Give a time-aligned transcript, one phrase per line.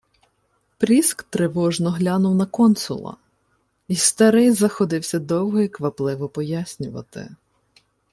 [0.77, 3.17] Пріск тривожно глянув на консула,
[3.87, 7.35] й старий заходився довго й квапливо пояснювати: